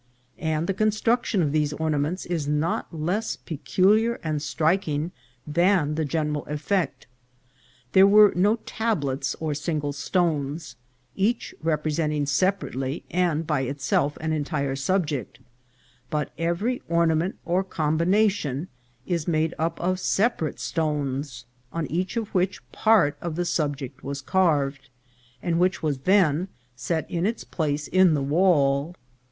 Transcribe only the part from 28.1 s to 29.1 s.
the wall.